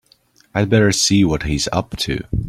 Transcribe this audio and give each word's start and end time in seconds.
I'd 0.55 0.67
better 0.67 0.91
see 0.91 1.23
what 1.23 1.43
he's 1.43 1.67
up 1.71 1.95
to. 1.97 2.23